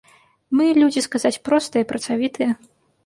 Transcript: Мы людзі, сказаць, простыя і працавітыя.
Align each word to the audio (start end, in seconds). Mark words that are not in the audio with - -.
Мы 0.61 0.65
людзі, 0.81 1.03
сказаць, 1.07 1.41
простыя 1.49 1.83
і 1.85 1.87
працавітыя. 1.93 2.51